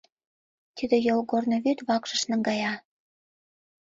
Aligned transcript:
Тиде 0.75 0.97
йолгорно 1.07 1.57
вӱд 1.63 1.79
вакшыш 1.87 2.21
наҥгая. 2.29 2.73